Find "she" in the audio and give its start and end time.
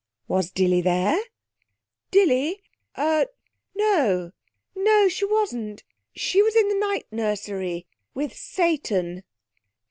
5.07-5.25, 6.15-6.41